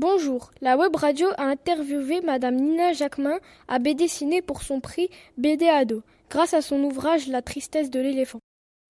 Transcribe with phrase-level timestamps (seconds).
[0.00, 5.10] Bonjour, la web radio a interviewé Madame Nina Jacquemin à BD Ciné pour son prix
[5.38, 8.38] BD Ado, grâce à son ouvrage La tristesse de l'éléphant.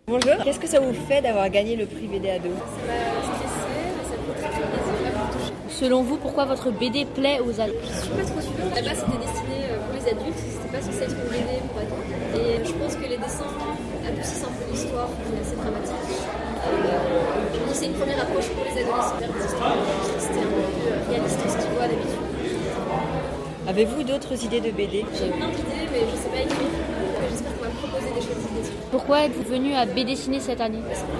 [0.06, 2.50] Bonjour, qu'est-ce que ça vous fait d'avoir gagné le prix BD Ado?
[5.71, 7.79] Selon vous, pourquoi votre BD plaît aux adultes?
[7.85, 8.53] Je suis pas trop sûre.
[8.71, 11.59] À la base, c'était destiné euh, pour les adultes, c'était pas censé être une BD
[11.69, 11.99] pour ados.
[12.37, 13.49] Et je pense que les dessins
[14.06, 15.95] adoucissent un peu l'histoire, qui est assez dramatique.
[16.69, 19.77] Euh, c'est une première approche pour les adolescents vers des histoires
[20.19, 22.19] c'était un peu plus euh, réaliste ce qu'ils voient d'habitude.
[23.78, 26.66] Avez-vous d'autres idées de BD J'ai plein d'idées, mais je sais pas écrire.
[27.30, 28.74] J'espère qu'on va me proposer des choses idées.
[28.91, 31.14] Pourquoi êtes-vous venu à BD Ciné cette année Parce qu'on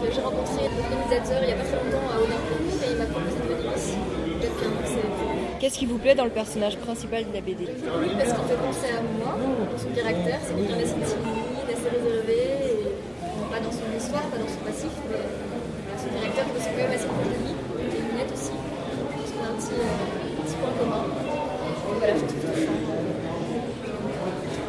[0.00, 3.04] que J'ai rencontré l'organisateur il y a pas très longtemps à Audincourt et il m'a
[3.12, 3.92] proposé de venir ici.
[4.40, 7.68] Peut-être qu'un an, c'est Qu'est-ce qui vous plaît dans le personnage principal de la BD
[7.68, 9.36] Oui, parce qu'il fait penser à moi,
[9.76, 10.40] son caractère.
[10.48, 12.40] C'est quelqu'un d'assez timide, assez réservé,
[12.80, 16.60] et pas dans son histoire, pas dans son passif, mais voilà, son caractère, parce que
[16.64, 17.52] c'est quand même assez proche de lui.
[17.84, 18.56] Les lunettes aussi.
[18.56, 21.04] Je pense qu'on a un petit, euh, un petit point commun.
[21.04, 21.95] Et voilà, je trouve touchant.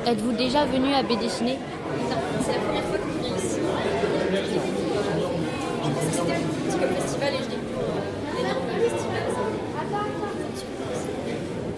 [0.08, 3.60] Êtes-vous déjà venu à BD Ciné Non, c'est la première fois que je viens ici.
[3.60, 4.40] Je
[5.94, 9.26] pensais que c'était plus petit comme festival et je découvre euh, l'énorme festival.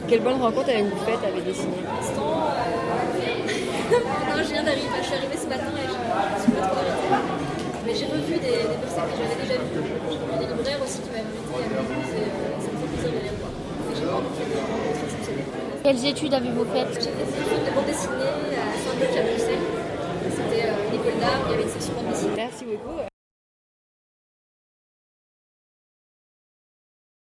[0.07, 3.19] Quelle bonne rencontre avez-vous faite à BD Ciné Pour l'instant, euh...
[4.29, 4.87] non, je viens d'arriver.
[5.01, 7.13] Je suis arrivée ce matin et je ne suis pas trop arrêtée.
[7.85, 9.73] Mais j'ai revu des, des personnes que j'avais déjà vues.
[10.09, 12.89] J'ai vu des libraires aussi qui m'avaient invité à Mulhouse et euh, ça me fait
[12.93, 13.49] plaisir de les revoir.
[13.49, 15.68] Et j'ai vraiment fait des rencontres exceptionnelles.
[15.83, 16.93] Quelles études avez-vous faites?
[16.95, 19.65] J'ai fait des études de bande dessinée à Saint-Luc à Bruxelles.
[20.29, 22.33] C'était euh, une école d'art, il y avait une section bande dessinée.
[22.35, 23.08] Merci beaucoup.